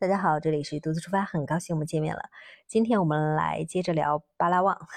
[0.00, 2.22] 大家好，这里是独自出发，很高兴我们见面了。
[2.66, 4.88] 今天我们来接着聊巴拉望。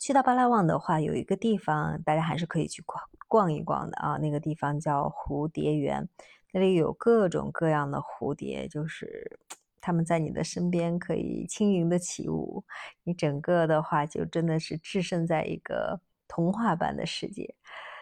[0.00, 4.16] 去到巴拉望的话，有一个地方大家还是可以去逛逛一逛的啊。
[4.16, 6.08] 那个地方叫蝴蝶园，
[6.52, 9.38] 那里有各种各样的蝴蝶，就是
[9.80, 12.64] 他们在你的身边可以轻盈的起舞，
[13.04, 17.54] 你整个的话就真的是置身在一个童话般的世界。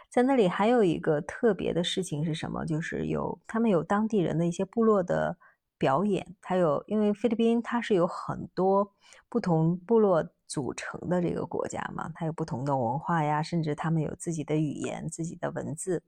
[0.08, 2.64] 在那里还有一个特别的事情是什么？
[2.64, 5.36] 就是有他们有当地人的一些部落的。
[5.82, 8.94] 表演，它有因为菲律宾它是有很多
[9.28, 16.00] 不同部落组成的这个国家嘛，它有不同的文化呀，甚至他们有自己的语言、自己的文字。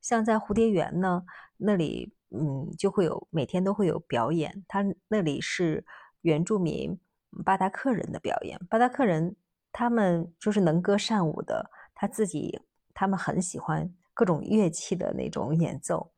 [0.00, 1.22] 像在蝴蝶园呢，
[1.58, 5.84] 那里嗯就会有每天都会有表演，它那里是
[6.22, 6.98] 原住民
[7.44, 8.58] 巴达克人的表演。
[8.70, 9.36] 巴达克人
[9.72, 12.62] 他们就是能歌善舞的，他自己
[12.94, 16.10] 他们很喜欢各种乐器的那种演奏。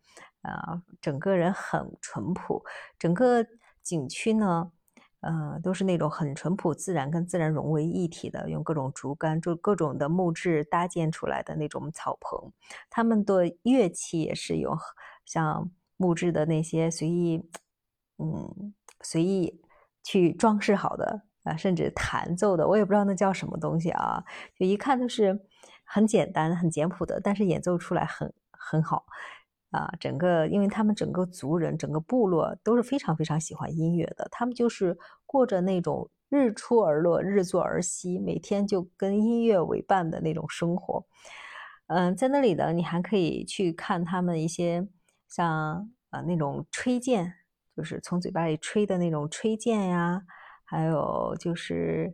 [0.43, 2.65] 啊，整个人很淳朴，
[2.99, 3.45] 整个
[3.83, 4.73] 景区呢，
[5.21, 12.51] 呃，都是那种很淳朴、自然跟自然融为一体的，用各种竹竿、就各种的木质搭建出来的那种草棚。
[12.89, 14.74] 他们的乐器也是有
[15.27, 17.46] 像木质的那些随意，
[18.17, 19.61] 嗯，随意
[20.02, 24.24] 去装饰好的啊，甚至弹奏的，我也不知道那叫什么东西啊，
[24.59, 25.39] 就一看都是
[25.93, 29.05] 很简单、很简朴的，但是演奏出来很很好。
[29.71, 34.96] 啊，整个因为他们整个族人、整个部落都是非常非常喜欢音乐的，他们就是
[35.27, 41.05] 过着那种日出而落、日作而息，每天就跟音乐为伴的那种生活。
[41.87, 44.87] 嗯，在那里呢，你还可以去看他们一些
[45.29, 47.35] 像啊那种吹剑，
[47.77, 50.23] 就是从嘴巴里吹的那种吹剑呀，
[50.65, 52.13] 还有就是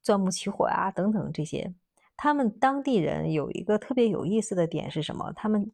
[0.00, 1.74] 钻木取火啊等等这些。
[2.16, 5.32] 他们当地人有一个特别有意思的点是什么？
[5.34, 5.70] 他们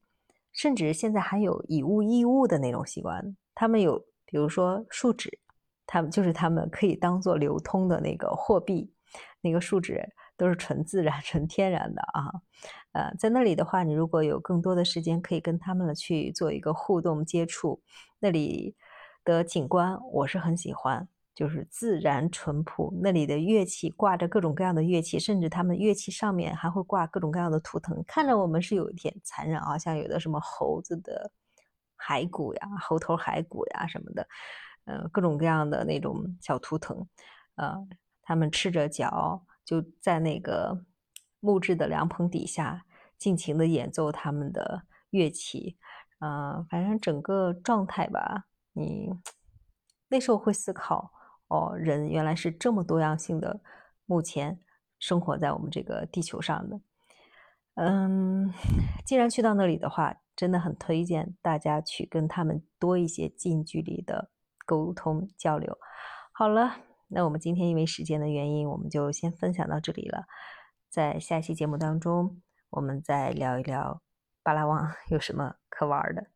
[0.53, 5.39] 甚至现在还有以物易物的那种习惯，他们有，比如说树脂，
[5.87, 8.93] 他们就是他们可以当做流通的那个货币，
[9.41, 10.03] 那个树脂
[10.37, 12.33] 都是纯自然、 纯天然的啊。
[12.93, 17.81] 呃，在那里的话，你如果有更多的时间，可以跟他们去做一个互动接触，
[18.19, 18.75] 那里
[19.25, 21.07] 的景观我是很喜欢。
[21.41, 31.33] 就是自然淳朴，那里的乐器挂着各种各样的乐器，甚至他们乐器上面还会挂各种各样的图腾，看着我们是有一点残忍啊，像有的什么猴子的
[31.97, 34.29] 骸骨呀、猴头骸骨呀什么的，
[34.85, 37.09] 嗯，各种各样的那种小图腾，
[37.55, 37.75] 呃，
[38.21, 40.85] 他们赤着脚就在那个
[41.41, 42.85] 木质的凉棚底下
[43.17, 45.79] 尽情的演奏他们的乐器，
[46.19, 49.09] 嗯，反正整个状态吧，你
[50.09, 51.11] 那时候会思考。
[51.51, 53.61] 哦，人原来是这么多样性的，
[54.07, 54.61] 目前
[55.01, 56.81] 生活在我们这个地球上的。
[57.75, 58.53] 嗯，
[59.05, 64.31] 既然去到那里的话，真的很推荐大家去跟他们多一些近距离的
[64.65, 65.77] 沟通交流。
[66.33, 66.77] 好了，
[67.09, 70.27] 那我们今天因为时间的原因，我们就先分享到这里了。
[70.89, 72.41] 在下期节目当中，
[72.71, 74.01] 我们再聊一聊
[74.43, 76.29] 巴拉望有什么可玩的。